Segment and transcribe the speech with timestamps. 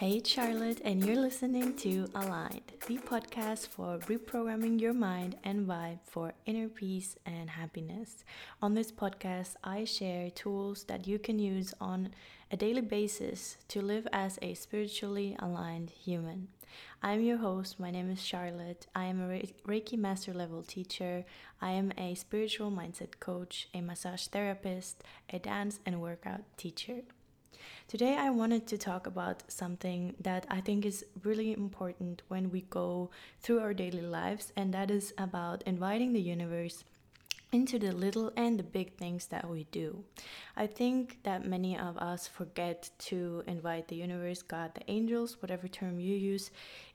[0.00, 5.98] Hey, Charlotte, and you're listening to Aligned, the podcast for reprogramming your mind and vibe
[6.06, 8.24] for inner peace and happiness.
[8.62, 12.14] On this podcast, I share tools that you can use on
[12.50, 16.48] a daily basis to live as a spiritually aligned human.
[17.02, 17.78] I'm your host.
[17.78, 18.86] My name is Charlotte.
[18.94, 21.26] I am a Reiki Master Level teacher.
[21.60, 27.02] I am a spiritual mindset coach, a massage therapist, a dance and workout teacher.
[27.88, 32.60] Today, I wanted to talk about something that I think is really important when we
[32.62, 33.10] go
[33.40, 36.84] through our daily lives, and that is about inviting the universe
[37.52, 40.04] into the little and the big things that we do.
[40.56, 45.66] I think that many of us forget to invite the universe, God, the angels, whatever
[45.66, 46.50] term you use,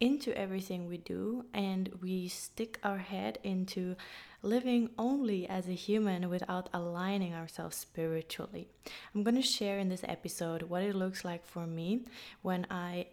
[0.00, 3.96] into everything we do, and we stick our head into
[4.42, 8.68] living only as a human without aligning ourselves spiritually.
[9.14, 12.06] I'm going to share in this episode what it looks like for me
[12.42, 13.08] when I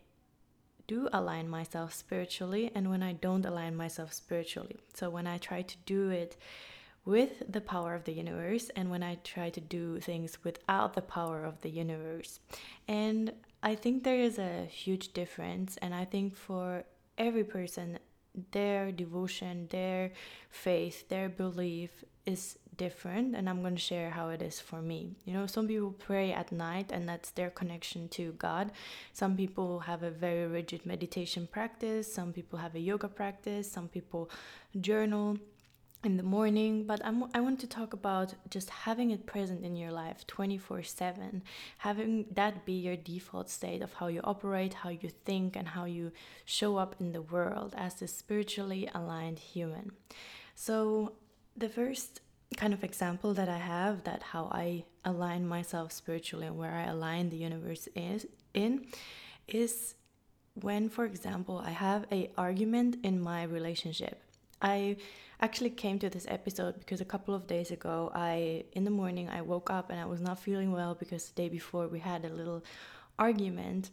[0.88, 4.78] do align myself spiritually and when I don't align myself spiritually.
[4.94, 6.38] So, when I try to do it
[7.08, 11.02] with the power of the universe and when I try to do things without the
[11.02, 12.41] power of the universe.
[12.86, 13.31] And
[13.64, 16.83] I think there is a huge difference, and I think for
[17.17, 17.97] every person,
[18.52, 20.11] their devotion, their
[20.49, 25.16] faith, their belief is different and I'm going to share how it is for me.
[25.25, 28.71] You know, some people pray at night and that's their connection to God.
[29.14, 33.88] Some people have a very rigid meditation practice, some people have a yoga practice, some
[33.88, 34.30] people
[34.80, 35.38] journal
[36.03, 39.76] in the morning, but I'm, I want to talk about just having it present in
[39.76, 41.44] your life 24 7,
[41.80, 45.86] having that be your default state of how you operate, how you think, and how
[45.86, 46.12] you
[46.45, 49.92] show up in the world as a spiritually aligned human.
[50.56, 51.14] So,
[51.56, 52.22] the first
[52.56, 56.84] kind of example that I have that how I align myself spiritually and where I
[56.84, 58.86] align the universe is in
[59.48, 59.95] is
[60.54, 64.22] when for example I have a argument in my relationship.
[64.61, 64.98] I
[65.42, 69.30] actually came to this episode because a couple of days ago I in the morning
[69.30, 72.26] I woke up and I was not feeling well because the day before we had
[72.26, 72.64] a little
[73.20, 73.92] argument.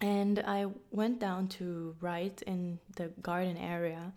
[0.00, 4.12] And I went down to write in the garden area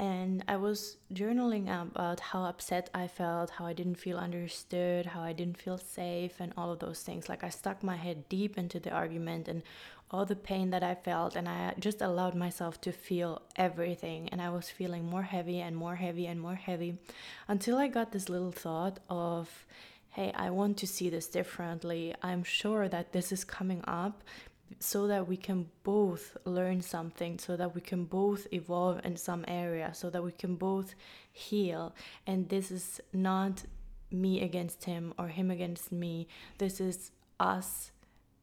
[0.00, 5.20] and I was journaling about how upset I felt, how I didn't feel understood, how
[5.20, 7.28] I didn't feel safe, and all of those things.
[7.28, 9.62] Like I stuck my head deep into the argument and
[10.10, 14.30] all the pain that I felt, and I just allowed myself to feel everything.
[14.30, 16.96] And I was feeling more heavy and more heavy and more heavy
[17.46, 19.66] until I got this little thought of,
[20.08, 22.14] hey, I want to see this differently.
[22.22, 24.22] I'm sure that this is coming up
[24.78, 29.44] so that we can both learn something, so that we can both evolve in some
[29.48, 30.94] area, so that we can both
[31.32, 31.94] heal.
[32.26, 33.64] And this is not
[34.10, 36.28] me against him or him against me.
[36.58, 37.90] This is us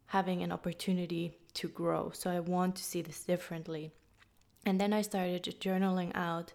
[0.08, 2.12] having an opportunity to grow.
[2.14, 3.92] So I want to see this differently.
[4.66, 6.54] And then I started journaling out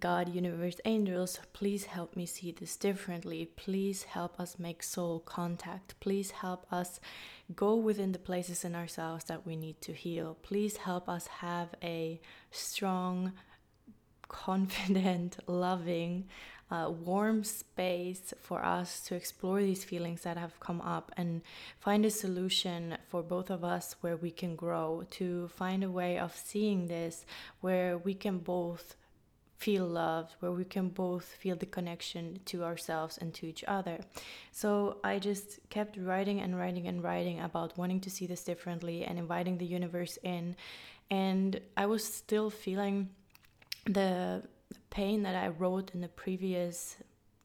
[0.00, 3.46] God, universe, angels, please help me see this differently.
[3.56, 5.94] Please help us make soul contact.
[6.00, 7.00] Please help us
[7.54, 10.36] go within the places in ourselves that we need to heal.
[10.42, 13.32] Please help us have a strong,
[14.28, 16.24] confident, loving,
[16.70, 21.42] uh, warm space for us to explore these feelings that have come up and
[21.78, 26.18] find a solution for both of us where we can grow, to find a way
[26.18, 27.24] of seeing this
[27.60, 28.96] where we can both
[29.58, 34.00] feel loved, where we can both feel the connection to ourselves and to each other.
[34.52, 39.04] So I just kept writing and writing and writing about wanting to see this differently
[39.04, 40.56] and inviting the universe in.
[41.10, 43.10] And I was still feeling
[43.86, 44.42] the
[44.90, 46.96] pain that I wrote in the previous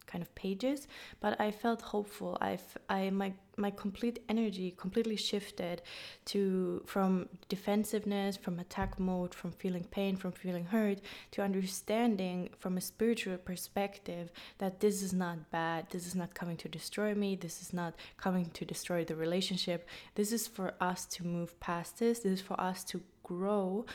[0.05, 0.87] kind of pages
[1.19, 5.81] but i felt hopeful I've i my my complete energy completely shifted
[6.25, 10.99] to from defensiveness from attack mode from feeling pain from feeling hurt
[11.31, 16.57] to understanding from a spiritual perspective that this is not bad this is not coming
[16.57, 19.87] to destroy me this is not coming to destroy the relationship.
[20.15, 22.19] This is for us to move past this.
[22.19, 23.85] This is for us to grow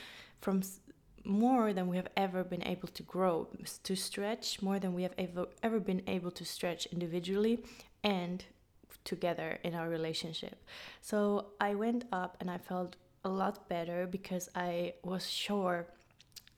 [0.40, 0.62] from
[1.24, 3.48] more than we have ever been able to grow,
[3.82, 7.64] to stretch more than we have ever, ever been able to stretch individually
[8.02, 8.44] and
[9.04, 10.64] together in our relationship.
[11.00, 15.86] So I went up and I felt a lot better because I was sure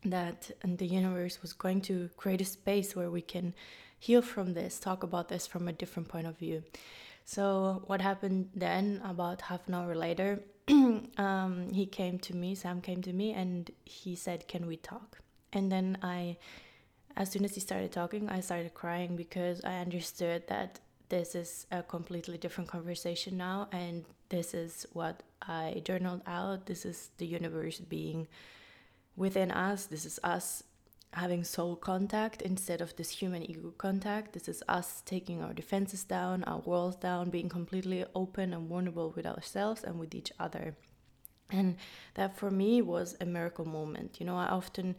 [0.05, 3.55] that the universe was going to create a space where we can
[3.99, 6.63] heal from this, talk about this from a different point of view.
[7.25, 12.81] So, what happened then, about half an hour later, um, he came to me, Sam
[12.81, 15.19] came to me, and he said, Can we talk?
[15.53, 16.37] And then I,
[17.17, 21.67] as soon as he started talking, I started crying because I understood that this is
[21.71, 26.67] a completely different conversation now and this is what i journaled out.
[26.67, 28.27] This is the universe being
[29.17, 29.87] within us.
[29.87, 30.63] This is us
[31.13, 34.33] having soul contact instead of this human ego contact.
[34.33, 39.13] This is us taking our defenses down our walls down being completely open and vulnerable
[39.17, 40.77] with ourselves and with each other.
[41.51, 41.77] And
[42.15, 44.17] that for me was a miracle moment.
[44.19, 44.97] You know i often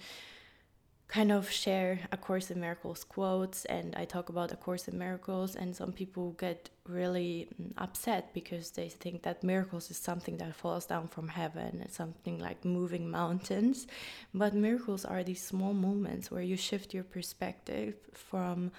[1.07, 4.97] kind of share A Course in Miracles quotes and I talk about A Course in
[4.97, 10.37] Miracles, and some people get really mm, upset because they think that miracles is something
[10.37, 13.87] that falls down from heaven, it's something like moving mountains.
[14.33, 18.71] But miracles are these small moments where you shift your perspective from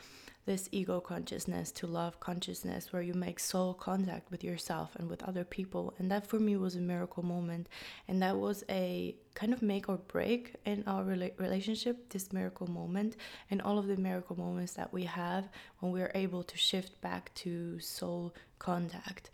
[0.48, 5.22] this ego consciousness to love consciousness where you make soul contact with yourself and with
[5.24, 5.92] other people.
[5.98, 7.68] And that for me was a miracle moment.
[8.08, 12.66] And that was a kind of make or break in our rela- relationship this miracle
[12.66, 13.16] moment.
[13.50, 15.50] And all of the miracle moments that we have
[15.80, 19.28] when we're able to shift back to soul contact.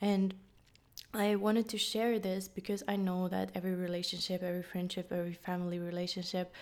[0.00, 0.34] And
[1.12, 5.80] I wanted to share this because I know that every relationship, every friendship, every family
[5.80, 6.54] relationship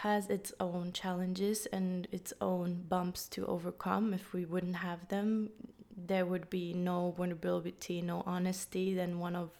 [0.00, 4.14] has its own challenges and its own bumps to overcome.
[4.14, 5.50] If we wouldn't have them,
[5.94, 8.94] there would be no vulnerability, no honesty.
[8.94, 9.50] Then one of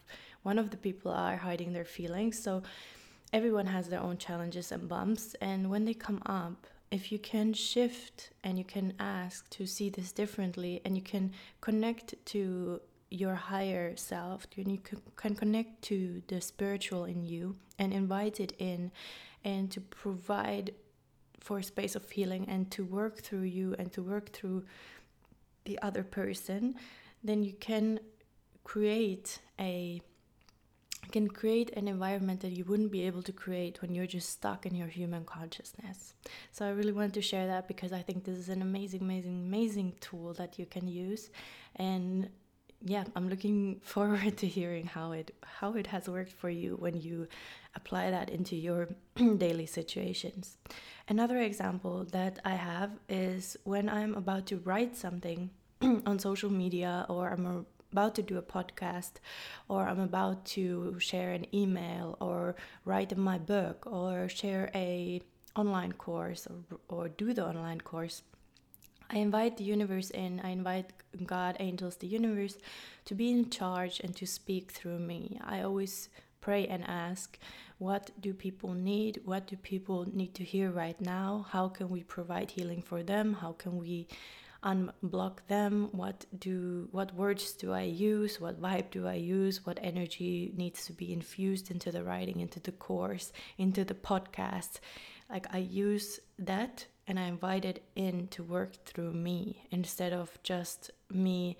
[0.42, 2.42] one of the people are hiding their feelings.
[2.42, 2.62] So
[3.32, 7.52] everyone has their own challenges and bumps, and when they come up, if you can
[7.52, 12.80] shift and you can ask to see this differently, and you can connect to
[13.10, 14.80] your higher self, and you
[15.16, 18.90] can connect to the spiritual in you and invite it in
[19.44, 20.72] and to provide
[21.40, 24.64] for a space of healing and to work through you and to work through
[25.64, 26.74] the other person,
[27.22, 28.00] then you can
[28.64, 30.00] create a
[31.10, 34.64] can create an environment that you wouldn't be able to create when you're just stuck
[34.64, 36.14] in your human consciousness.
[36.52, 39.44] So I really wanted to share that because I think this is an amazing, amazing,
[39.46, 41.30] amazing tool that you can use.
[41.76, 42.30] And
[42.84, 47.00] yeah, I'm looking forward to hearing how it how it has worked for you when
[47.00, 47.28] you
[47.74, 48.88] apply that into your
[49.36, 50.56] daily situations.
[51.08, 55.50] Another example that I have is when I'm about to write something
[55.82, 59.12] on social media or I'm about to do a podcast
[59.68, 65.20] or I'm about to share an email or write my book or share a
[65.54, 68.22] online course or, or do the online course
[69.12, 70.90] I invite the universe in, I invite
[71.26, 72.56] God, angels, the universe
[73.04, 75.38] to be in charge and to speak through me.
[75.44, 76.08] I always
[76.40, 77.38] pray and ask,
[77.78, 79.20] what do people need?
[79.24, 81.46] What do people need to hear right now?
[81.50, 83.34] How can we provide healing for them?
[83.34, 84.08] How can we
[84.62, 85.88] unblock them?
[85.92, 88.40] What do what words do I use?
[88.40, 89.66] What vibe do I use?
[89.66, 94.78] What energy needs to be infused into the writing, into the course, into the podcast?
[95.28, 100.38] Like I use that and I invite it in to work through me instead of
[100.42, 101.56] just me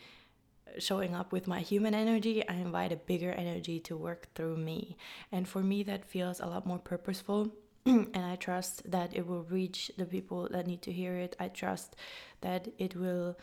[0.78, 2.46] showing up with my human energy.
[2.48, 4.96] I invite a bigger energy to work through me.
[5.30, 7.52] And for me, that feels a lot more purposeful.
[7.86, 11.36] and I trust that it will reach the people that need to hear it.
[11.40, 11.96] I trust
[12.40, 13.36] that it will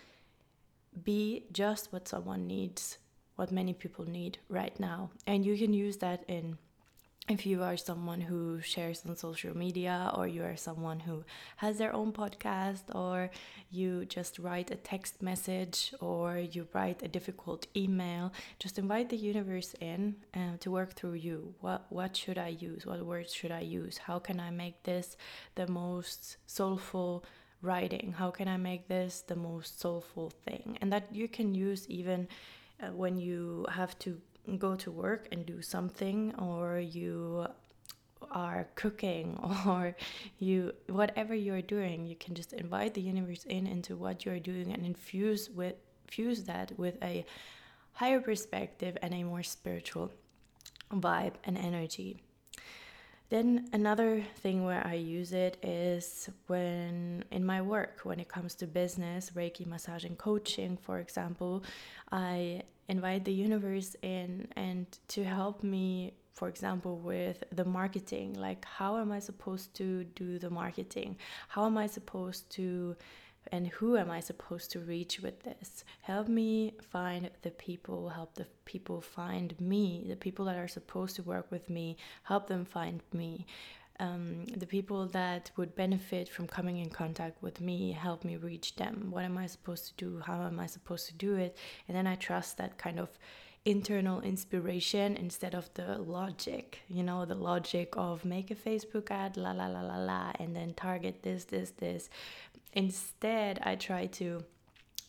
[1.04, 2.98] be just what someone needs,
[3.36, 5.12] what many people need right now.
[5.28, 6.57] And you can use that in
[7.30, 11.24] if you are someone who shares on social media or you are someone who
[11.58, 13.30] has their own podcast or
[13.70, 19.18] you just write a text message or you write a difficult email just invite the
[19.18, 21.54] universe in uh, to work through you.
[21.62, 22.86] What what should i use?
[22.86, 23.98] What words should i use?
[23.98, 25.16] How can i make this
[25.54, 27.24] the most soulful
[27.62, 28.16] writing?
[28.18, 30.80] How can i make this the most soulful thing?
[30.81, 32.28] And that you can use even
[32.81, 34.19] uh, when you have to
[34.57, 37.47] go to work and do something or you
[38.31, 39.37] are cooking
[39.68, 39.95] or
[40.39, 44.71] you whatever you're doing you can just invite the universe in into what you're doing
[44.73, 45.75] and infuse with
[46.07, 47.25] fuse that with a
[47.94, 50.11] higher perspective and a more spiritual
[50.94, 52.21] vibe and energy
[53.30, 58.56] then another thing where I use it is when in my work, when it comes
[58.56, 61.64] to business, Reiki, massage, and coaching, for example,
[62.12, 68.33] I invite the universe in and to help me for example with the marketing.
[68.33, 71.18] Like how am i supposed to do the marketing?
[71.50, 72.95] How am i supposed to
[73.51, 75.83] and who am i supposed to reach with this?
[76.01, 81.15] Help me find the people help the people find me the people that are supposed
[81.15, 83.45] to work with me help them find me.
[84.01, 88.77] Um, the people that would benefit from coming in contact with me help me reach
[88.77, 89.07] them.
[89.11, 90.21] What am i supposed to do?
[90.25, 91.57] How am i supposed to do it?
[91.87, 93.09] And then i trust that kind of
[93.65, 99.35] internal inspiration instead of the logic you know the logic of make a facebook ad
[99.35, 102.09] la la la la la and then target this this this
[102.73, 104.44] instead i try to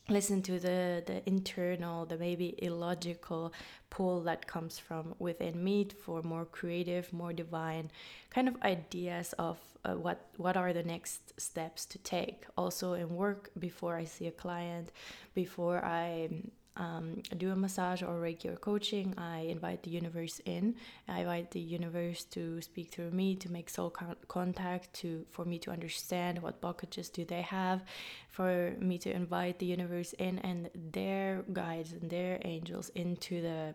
[0.09, 3.53] listen to the the internal the maybe illogical
[3.91, 7.91] pull that comes from within me for more creative more divine
[8.31, 12.45] kind of ideas of uh, what what are the next steps to take.
[12.57, 14.93] Also in work before i see a client
[15.35, 16.29] before i
[16.77, 20.77] um, do a massage or regular coaching, I invite the universe in.
[21.09, 25.45] I invite the universe to speak through me, to make soul con- contact, to for
[25.45, 27.83] me to understand what blockages do they have,
[28.31, 33.75] for me to invite the universe in and their guides and their angels into the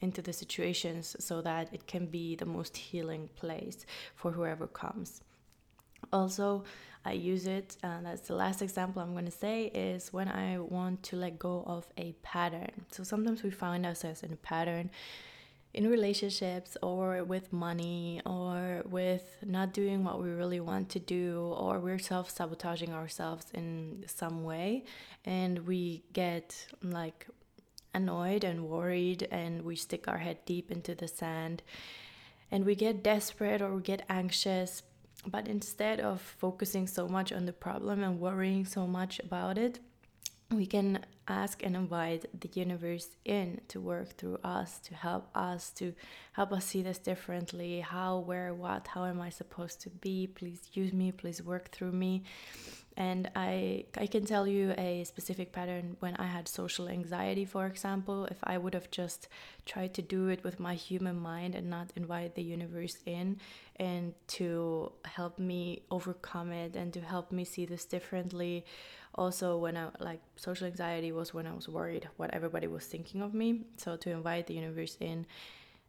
[0.00, 5.20] into the situations so that it can be the most healing place for whoever comes.
[6.12, 6.64] Also,
[7.04, 10.58] I use it, and that's the last example I'm going to say is when I
[10.58, 12.70] want to let go of a pattern.
[12.90, 14.90] So sometimes we find ourselves in a pattern
[15.72, 21.54] in relationships or with money or with not doing what we really want to do
[21.56, 24.84] or we're self-sabotaging ourselves in some way
[25.24, 27.28] and we get like
[27.94, 31.62] annoyed and worried and we stick our head deep into the sand
[32.50, 34.82] and we get desperate or we get anxious
[35.26, 39.80] but instead of focusing so much on the problem and worrying so much about it,
[40.50, 45.70] we can ask and invite the universe in to work through us, to help us,
[45.70, 45.94] to
[46.32, 47.80] help us see this differently.
[47.80, 50.26] How, where, what, how am I supposed to be?
[50.26, 52.24] Please use me, please work through me
[52.96, 57.66] and I I can tell you a specific pattern when I had social anxiety for
[57.66, 59.28] example if I would have just
[59.64, 63.38] tried to do it with my human mind and not invite the universe in
[63.76, 68.64] and to help me overcome it and to help me see this differently.
[69.14, 73.22] Also when I like social anxiety was when I was worried what everybody was thinking
[73.22, 73.62] of me.
[73.76, 75.26] So to invite the universe in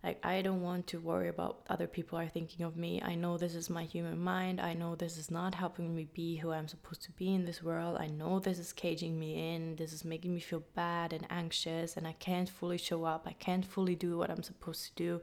[0.03, 3.01] like, I don't want to worry about other people are thinking of me.
[3.03, 4.59] I know this is my human mind.
[4.59, 7.61] I know this is not helping me be who I'm supposed to be in this
[7.61, 7.97] world.
[7.99, 9.75] I know this is caging me in.
[9.75, 13.27] This is making me feel bad and anxious, and I can't fully show up.
[13.27, 15.21] I can't fully do what I'm supposed to do.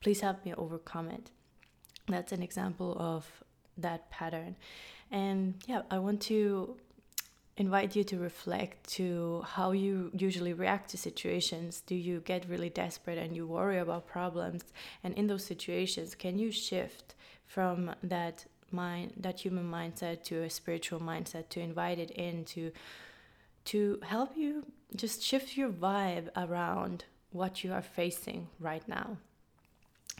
[0.00, 1.30] Please help me overcome it.
[2.08, 3.26] That's an example of
[3.78, 4.56] that pattern.
[5.10, 6.76] And yeah, I want to
[7.56, 11.80] invite you to reflect to how you usually react to situations.
[11.80, 14.62] Do you get really desperate and you worry about problems?
[15.02, 17.14] And in those situations can you shift
[17.46, 22.72] from that mind that human mindset to a spiritual mindset to invite it in to
[23.64, 29.16] to help you just shift your vibe around what you are facing right now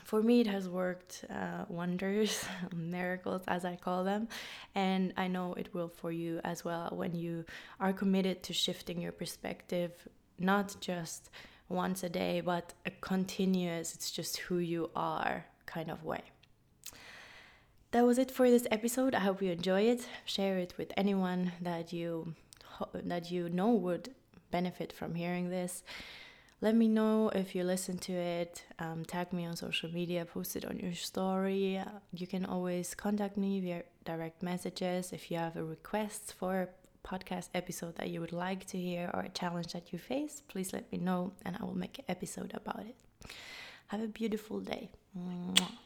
[0.07, 2.45] for me, it has worked uh, wonders,
[2.77, 4.29] miracles as I call them,
[4.77, 7.45] and I know it will for you as well when you
[7.81, 9.91] are committed to shifting your perspective,
[10.39, 11.31] not just
[11.69, 16.23] once a day, but a continuous, it's just who you are kind of way.
[17.91, 19.13] That was it for this episode.
[19.13, 20.07] I hope you enjoy it.
[20.25, 22.35] Share it with anyone that you
[22.95, 24.15] that you know would
[24.53, 25.83] benefit from hearing this
[26.61, 28.65] let me know if you listen to it.
[28.79, 31.81] Um, tag me on social media, post it on your story.
[32.13, 36.69] You can always contact me via direct messages if you have a request for a
[37.07, 40.43] podcast episode that you would like to hear or a challenge that you face.
[40.49, 42.97] Please let me know and I will make an episode about it.
[43.89, 44.91] Have a beautiful day.
[45.17, 45.86] Mwah.